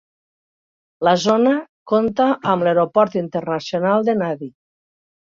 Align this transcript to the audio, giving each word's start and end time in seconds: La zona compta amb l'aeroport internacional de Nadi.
La 1.07 1.11
zona 1.23 1.51
compta 1.91 2.25
amb 2.53 2.65
l'aeroport 2.67 3.17
internacional 3.21 4.07
de 4.09 4.15
Nadi. 4.23 4.49